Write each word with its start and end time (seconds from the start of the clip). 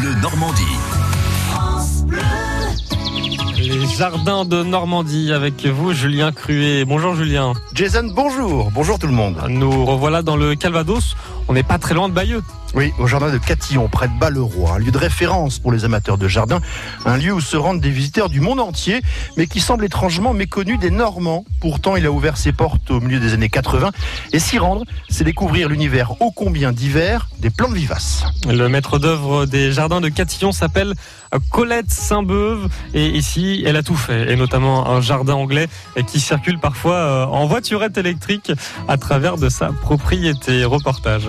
Bleu 0.00 0.14
Normandie. 0.22 0.62
Les 3.58 3.86
jardins 3.86 4.46
de 4.46 4.62
Normandie 4.62 5.30
avec 5.30 5.66
vous, 5.66 5.92
Julien 5.92 6.32
Cruet. 6.32 6.86
Bonjour 6.86 7.14
Julien. 7.14 7.52
Jason, 7.74 8.10
bonjour. 8.14 8.70
Bonjour 8.70 8.98
tout 8.98 9.08
le 9.08 9.12
monde. 9.12 9.36
Nous 9.50 9.84
revoilà 9.84 10.22
dans 10.22 10.36
le 10.36 10.54
Calvados. 10.54 11.16
On 11.50 11.52
n'est 11.52 11.64
pas 11.64 11.78
très 11.78 11.94
loin 11.94 12.08
de 12.08 12.14
Bayeux. 12.14 12.44
Oui, 12.74 12.92
au 13.00 13.08
jardin 13.08 13.32
de 13.32 13.38
Catillon, 13.38 13.88
près 13.88 14.06
de 14.06 14.16
Balleroy, 14.20 14.70
un 14.70 14.78
lieu 14.78 14.92
de 14.92 14.98
référence 14.98 15.58
pour 15.58 15.72
les 15.72 15.84
amateurs 15.84 16.16
de 16.16 16.28
jardin, 16.28 16.60
un 17.04 17.16
lieu 17.16 17.32
où 17.32 17.40
se 17.40 17.56
rendent 17.56 17.80
des 17.80 17.90
visiteurs 17.90 18.28
du 18.28 18.40
monde 18.40 18.60
entier, 18.60 19.00
mais 19.36 19.48
qui 19.48 19.58
semble 19.58 19.84
étrangement 19.84 20.32
méconnu 20.32 20.78
des 20.78 20.90
Normands. 20.90 21.44
Pourtant, 21.60 21.96
il 21.96 22.06
a 22.06 22.12
ouvert 22.12 22.36
ses 22.36 22.52
portes 22.52 22.92
au 22.92 23.00
milieu 23.00 23.18
des 23.18 23.32
années 23.32 23.48
80, 23.48 23.90
et 24.32 24.38
s'y 24.38 24.58
rendre, 24.58 24.84
c'est 25.08 25.24
découvrir 25.24 25.68
l'univers 25.68 26.22
ô 26.22 26.30
combien 26.30 26.70
divers 26.70 27.28
des 27.40 27.50
plantes 27.50 27.72
vivaces. 27.72 28.22
Le 28.48 28.68
maître 28.68 29.00
d'œuvre 29.00 29.46
des 29.46 29.72
jardins 29.72 30.00
de 30.00 30.08
Catillon 30.08 30.52
s'appelle 30.52 30.94
Colette 31.50 31.90
Saint-Beuve, 31.90 32.68
et 32.94 33.08
ici, 33.08 33.64
elle 33.66 33.74
a 33.74 33.82
tout 33.82 33.96
fait, 33.96 34.32
et 34.32 34.36
notamment 34.36 34.88
un 34.88 35.00
jardin 35.00 35.34
anglais 35.34 35.68
qui 36.06 36.20
circule 36.20 36.60
parfois 36.60 36.94
euh, 36.94 37.24
en 37.24 37.46
voiturette 37.46 37.98
électrique 37.98 38.52
à 38.86 38.96
travers 38.96 39.38
de 39.38 39.48
sa 39.48 39.72
propriété. 39.72 40.64
Reportage. 40.64 41.28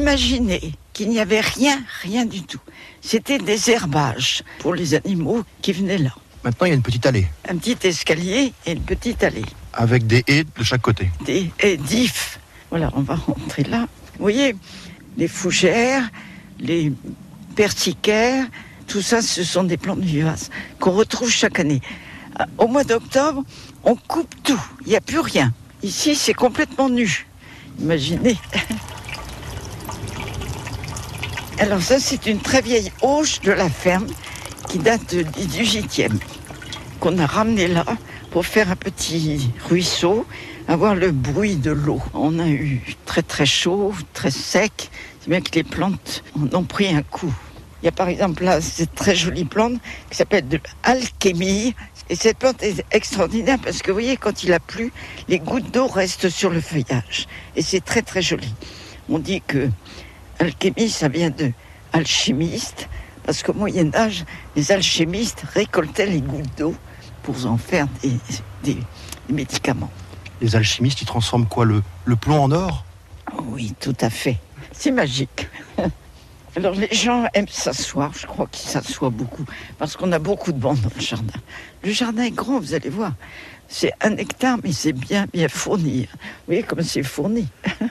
Imaginez 0.00 0.72
qu'il 0.94 1.10
n'y 1.10 1.20
avait 1.20 1.40
rien, 1.40 1.78
rien 2.00 2.24
du 2.24 2.42
tout. 2.42 2.60
C'était 3.02 3.36
des 3.36 3.70
herbages 3.70 4.42
pour 4.60 4.72
les 4.74 4.94
animaux 4.94 5.42
qui 5.60 5.72
venaient 5.72 5.98
là. 5.98 6.14
Maintenant, 6.42 6.64
il 6.66 6.70
y 6.70 6.72
a 6.72 6.76
une 6.76 6.82
petite 6.82 7.04
allée, 7.04 7.26
Un 7.46 7.58
petit 7.58 7.76
escalier 7.86 8.54
et 8.64 8.72
une 8.72 8.80
petite 8.80 9.22
allée. 9.22 9.44
avec 9.74 10.06
des 10.06 10.24
haies 10.26 10.44
de 10.44 10.64
chaque 10.64 10.80
côté. 10.80 11.10
Des 11.26 11.50
haies 11.58 11.76
d'ifs. 11.76 12.40
Voilà, 12.70 12.90
on 12.94 13.02
va 13.02 13.14
rentrer 13.14 13.62
là. 13.64 13.88
Vous 14.16 14.22
voyez, 14.22 14.56
les 15.18 15.28
fougères, 15.28 16.08
les 16.58 16.94
persicaires, 17.54 18.46
tout 18.86 19.02
ça, 19.02 19.20
ce 19.20 19.44
sont 19.44 19.64
des 19.64 19.76
plantes 19.76 20.00
vivaces 20.00 20.48
qu'on 20.78 20.92
retrouve 20.92 21.30
chaque 21.30 21.60
année. 21.60 21.82
Au 22.56 22.68
mois 22.68 22.84
d'octobre, 22.84 23.44
on 23.84 23.96
coupe 23.96 24.34
tout. 24.44 24.62
Il 24.86 24.88
n'y 24.88 24.96
a 24.96 25.02
plus 25.02 25.20
rien. 25.20 25.52
Ici, 25.82 26.14
c'est 26.16 26.32
complètement 26.32 26.88
nu. 26.88 27.26
Imaginez. 27.78 28.38
Alors 31.60 31.82
ça, 31.82 32.00
c'est 32.00 32.24
une 32.24 32.40
très 32.40 32.62
vieille 32.62 32.90
auge 33.02 33.42
de 33.42 33.52
la 33.52 33.68
ferme 33.68 34.06
qui 34.66 34.78
date 34.78 35.14
du 35.14 35.22
18e, 35.44 36.18
qu'on 37.00 37.18
a 37.18 37.26
ramené 37.26 37.68
là 37.68 37.84
pour 38.30 38.46
faire 38.46 38.70
un 38.70 38.76
petit 38.76 39.50
ruisseau, 39.68 40.24
avoir 40.68 40.94
le 40.94 41.10
bruit 41.10 41.56
de 41.56 41.70
l'eau. 41.70 42.00
On 42.14 42.38
a 42.38 42.48
eu 42.48 42.96
très 43.04 43.20
très 43.20 43.44
chaud, 43.44 43.92
très 44.14 44.30
sec, 44.30 44.90
c'est 45.20 45.28
bien 45.28 45.42
que 45.42 45.50
les 45.54 45.62
plantes 45.62 46.24
en 46.34 46.56
ont 46.56 46.64
pris 46.64 46.88
un 46.88 47.02
coup. 47.02 47.32
Il 47.82 47.84
y 47.84 47.88
a 47.88 47.92
par 47.92 48.08
exemple 48.08 48.42
là 48.42 48.62
cette 48.62 48.94
très 48.94 49.14
jolie 49.14 49.44
plante 49.44 49.74
qui 50.10 50.16
s'appelle 50.16 50.48
de 50.48 50.58
l'alchémie. 50.86 51.74
Et 52.08 52.14
cette 52.14 52.38
plante 52.38 52.62
est 52.62 52.86
extraordinaire 52.90 53.58
parce 53.62 53.82
que 53.82 53.90
vous 53.90 53.96
voyez, 53.96 54.16
quand 54.16 54.44
il 54.44 54.54
a 54.54 54.60
plu, 54.60 54.92
les 55.28 55.38
gouttes 55.38 55.70
d'eau 55.70 55.88
restent 55.88 56.30
sur 56.30 56.48
le 56.48 56.62
feuillage. 56.62 57.26
Et 57.54 57.60
c'est 57.60 57.84
très 57.84 58.00
très 58.00 58.22
joli. 58.22 58.54
On 59.10 59.18
dit 59.18 59.42
que 59.46 59.68
alchémie, 60.40 60.88
ça 60.90 61.08
vient 61.08 61.30
de 61.30 61.52
alchimiste, 61.92 62.88
parce 63.24 63.42
qu'au 63.42 63.52
Moyen 63.52 63.94
Âge, 63.94 64.24
les 64.56 64.72
alchimistes 64.72 65.44
récoltaient 65.54 66.06
les 66.06 66.20
gouttes 66.20 66.58
d'eau 66.58 66.74
pour 67.22 67.46
en 67.46 67.56
faire 67.56 67.86
des, 68.02 68.12
des- 68.64 68.78
des 69.28 69.32
médicaments. 69.34 69.90
Les 70.40 70.56
alchimistes, 70.56 71.02
ils 71.02 71.06
transforment 71.06 71.46
quoi 71.46 71.64
le, 71.64 71.82
le 72.04 72.16
plomb 72.16 72.42
en 72.44 72.50
or? 72.50 72.84
Oh 73.36 73.42
oui, 73.48 73.74
tout 73.80 73.96
à 74.00 74.08
fait. 74.10 74.38
C'est 74.72 74.90
magique. 74.90 75.48
Alors 76.56 76.74
les 76.74 76.88
gens 76.92 77.26
aiment 77.34 77.46
s'asseoir, 77.48 78.12
je 78.18 78.26
crois 78.26 78.48
qu'ils 78.50 78.68
s'assoient 78.68 79.10
beaucoup, 79.10 79.44
parce 79.78 79.96
qu'on 79.96 80.10
a 80.10 80.18
beaucoup 80.18 80.50
de 80.52 80.58
bancs 80.58 80.80
dans 80.80 80.90
le 80.94 81.00
jardin. 81.00 81.38
Le 81.84 81.92
jardin 81.92 82.22
est 82.24 82.30
grand, 82.32 82.58
vous 82.58 82.74
allez 82.74 82.88
voir. 82.88 83.12
C'est 83.68 83.92
un 84.00 84.16
hectare, 84.16 84.58
mais 84.64 84.72
c'est 84.72 84.92
bien, 84.92 85.26
bien 85.32 85.48
fourni. 85.48 86.08
Vous 86.10 86.18
voyez 86.46 86.62
comme 86.64 86.82
c'est 86.82 87.02
fourni. 87.04 87.46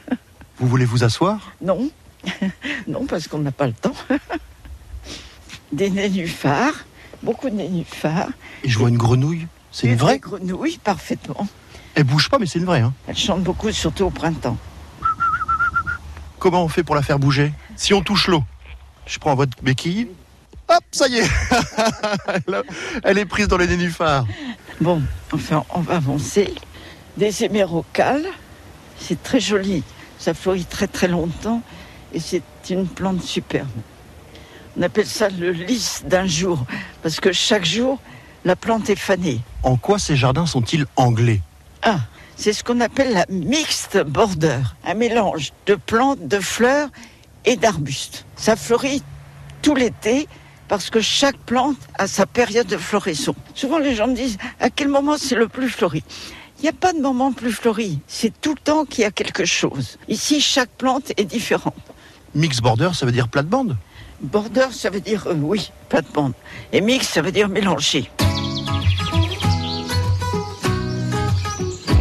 Vous 0.61 0.67
voulez 0.67 0.83
vous 0.83 1.05
asseoir? 1.05 1.53
Non, 1.61 1.89
non, 2.87 3.05
parce 3.05 3.27
qu'on 3.27 3.39
n'a 3.39 3.51
pas 3.51 3.67
le 3.67 3.73
temps. 3.73 3.93
Des 5.71 5.89
nénuphars, 5.89 6.85
beaucoup 7.23 7.49
de 7.49 7.55
nénuphars. 7.55 8.29
Et 8.63 8.69
je 8.69 8.77
vois 8.77 8.89
une 8.89 8.97
grenouille. 8.97 9.47
C'est 9.71 9.87
une 9.87 9.93
Des 9.93 9.99
vraie 9.99 10.19
grenouilles, 10.19 10.79
parfaitement. 10.83 11.47
Elle 11.95 12.03
bouge 12.03 12.29
pas, 12.29 12.39
mais 12.39 12.45
c'est 12.45 12.59
une 12.59 12.65
vraie. 12.65 12.81
Hein. 12.81 12.93
Elles 13.07 13.17
chantent 13.17 13.43
beaucoup, 13.43 13.71
surtout 13.71 14.05
au 14.05 14.09
printemps. 14.09 14.57
Comment 16.39 16.63
on 16.63 16.69
fait 16.69 16.83
pour 16.83 16.95
la 16.95 17.01
faire 17.01 17.19
bouger? 17.19 17.51
Si 17.75 17.93
on 17.93 18.01
touche 18.01 18.27
l'eau, 18.27 18.43
je 19.05 19.19
prends 19.19 19.35
votre 19.35 19.61
béquille. 19.61 20.07
Hop, 20.69 20.83
ça 20.91 21.07
y 21.07 21.17
est 21.17 21.29
Elle 22.47 22.63
Elle 23.03 23.17
est 23.17 23.25
prise 23.25 23.47
dans 23.47 23.57
les 23.57 23.67
nénuphars. 23.67 24.25
Bon, 24.79 25.01
enfin, 25.33 25.65
on 25.71 25.81
va 25.81 25.95
avancer. 25.95 26.53
Des 27.17 27.43
émérocales, 27.43 28.25
c'est 28.99 29.21
très 29.21 29.39
joli. 29.39 29.83
Ça 30.19 30.33
fleurit 30.33 30.65
très 30.65 30.87
très 30.87 31.07
longtemps 31.07 31.61
et 32.13 32.19
c'est 32.19 32.43
une 32.69 32.87
plante 32.87 33.21
superbe. 33.21 33.67
On 34.77 34.81
appelle 34.81 35.07
ça 35.07 35.29
le 35.29 35.51
lys 35.51 36.03
d'un 36.05 36.25
jour 36.25 36.65
parce 37.01 37.19
que 37.19 37.31
chaque 37.31 37.65
jour, 37.65 37.99
la 38.45 38.55
plante 38.55 38.89
est 38.89 38.95
fanée. 38.95 39.41
En 39.63 39.75
quoi 39.75 39.99
ces 39.99 40.15
jardins 40.15 40.45
sont-ils 40.45 40.85
anglais? 40.95 41.41
Ah, 41.81 41.99
c'est 42.35 42.53
ce 42.53 42.63
qu'on 42.63 42.79
appelle 42.79 43.13
la 43.13 43.25
mixte 43.29 43.97
border, 43.97 44.59
un 44.85 44.93
mélange 44.93 45.51
de 45.65 45.75
plantes, 45.75 46.27
de 46.27 46.39
fleurs 46.39 46.89
et 47.45 47.57
d'arbustes. 47.57 48.25
Ça 48.35 48.55
fleurit 48.55 49.03
tout 49.61 49.75
l'été 49.75 50.27
parce 50.69 50.89
que 50.89 51.01
chaque 51.01 51.37
plante 51.37 51.77
a 51.95 52.07
sa 52.07 52.25
période 52.25 52.67
de 52.67 52.77
floraison. 52.77 53.35
Souvent 53.55 53.79
les 53.79 53.95
gens 53.95 54.07
me 54.07 54.15
disent 54.15 54.37
à 54.59 54.69
quel 54.69 54.87
moment 54.87 55.17
c'est 55.17 55.35
le 55.35 55.47
plus 55.47 55.69
fleuri? 55.69 56.03
Il 56.59 56.63
n'y 56.63 56.69
a 56.69 56.73
pas 56.73 56.91
de 56.93 56.99
moment 56.99 57.31
plus 57.31 57.53
fleuri, 57.53 57.99
c'est 58.07 58.33
tout 58.41 58.53
le 58.53 58.59
temps 58.59 58.83
qu'il 58.83 59.01
y 59.01 59.05
a 59.05 59.11
quelque 59.11 59.45
chose. 59.45 59.97
Ici, 60.09 60.41
chaque 60.41 60.69
plante 60.71 61.11
est 61.15 61.23
différente. 61.23 61.73
Mix 62.35 62.61
border, 62.61 62.89
ça 62.93 63.05
veut 63.05 63.11
dire 63.11 63.27
plate-bande 63.27 63.75
Border, 64.21 64.67
ça 64.71 64.89
veut 64.89 64.99
dire 64.99 65.27
euh, 65.27 65.33
oui, 65.33 65.71
plate-bande. 65.87 66.33
Et 66.73 66.81
mix, 66.81 67.07
ça 67.07 67.21
veut 67.21 67.31
dire 67.31 67.47
mélanger. 67.47 68.09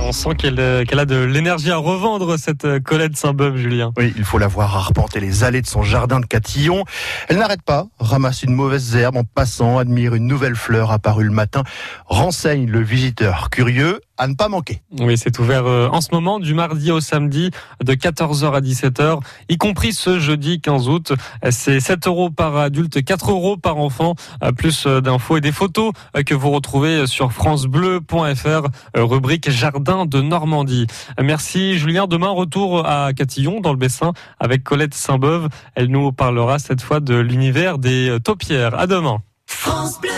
On 0.03 0.13
sent 0.13 0.35
qu'elle 0.37 0.59
euh, 0.59 0.85
qu'elle 0.85 0.99
a 0.99 1.05
de 1.05 1.17
l'énergie 1.17 1.71
à 1.71 1.77
revendre, 1.77 2.39
cette 2.39 2.65
euh, 2.65 2.81
Colette 2.81 3.17
Saint-Beuve, 3.17 3.57
Julien. 3.57 3.93
Oui, 3.99 4.13
il 4.17 4.25
faut 4.25 4.39
la 4.39 4.49
voir 4.49 4.75
arpenter 4.75 5.21
les 5.21 5.45
allées 5.45 5.63
de 5.63 5.67
son 5.67 5.83
jardin 5.83 6.19
de 6.19 6.27
Catillon. 6.27 6.85
Elle 7.29 7.37
n'arrête 7.37 7.63
pas, 7.63 7.87
ramasse 8.01 8.43
une 8.43 8.55
mauvaise 8.55 8.97
herbe 8.97 9.17
en 9.17 9.25
passant, 9.25 9.79
admire 9.79 10.15
une 10.15 10.27
nouvelle 10.27 10.57
fleur 10.57 10.91
apparue 10.91 11.25
le 11.25 11.31
matin, 11.31 11.63
renseigne 12.07 12.69
le 12.69 12.81
visiteur 12.81 13.51
curieux 13.51 14.01
à 14.19 14.27
ne 14.27 14.35
pas 14.35 14.49
manquer. 14.49 14.83
Oui, 14.99 15.17
c'est 15.17 15.39
ouvert 15.39 15.67
euh, 15.67 15.89
en 15.89 16.01
ce 16.01 16.09
moment 16.13 16.41
du 16.41 16.53
mardi 16.53 16.91
au 16.91 17.01
samedi 17.01 17.51
de 17.83 17.95
14h 17.95 18.53
à 18.53 18.61
17h, 18.61 19.21
y 19.49 19.57
compris 19.57 19.93
ce 19.93 20.19
jeudi 20.19 20.61
15 20.61 20.89
août. 20.89 21.13
C'est 21.51 21.81
7 21.81 22.07
euros 22.07 22.31
par 22.31 22.57
adulte, 22.57 23.03
4 23.03 23.31
euros 23.31 23.57
par 23.57 23.79
enfant, 23.79 24.15
euh, 24.43 24.53
plus 24.53 24.87
euh, 24.87 25.01
d'infos 25.01 25.37
et 25.37 25.41
des 25.41 25.53
photos 25.53 25.93
que 26.27 26.35
vous 26.35 26.51
retrouvez 26.51 27.07
sur 27.07 27.33
francebleu.fr, 27.33 28.69
rubrique 28.97 29.51
Jardin 29.51 30.05
de 30.05 30.21
Normandie. 30.21 30.87
Merci 31.23 31.79
Julien. 31.79 32.07
Demain, 32.07 32.31
retour 32.31 32.87
à 32.87 33.13
Catillon, 33.13 33.61
dans 33.61 33.73
le 33.73 33.79
Bessin, 33.79 34.13
avec 34.41 34.65
Colette 34.65 34.95
Saint-Beuve. 34.95 35.49
Elle 35.75 35.89
nous 35.89 36.13
parlera 36.13 36.59
cette 36.59 36.83
fois 36.83 37.01
de 37.01 37.15
l'univers 37.15 37.79
des 37.79 38.19
taupières. 38.25 38.79
À 38.79 38.87
demain. 38.87 39.19
France 39.47 40.01
Bleu. 40.01 40.18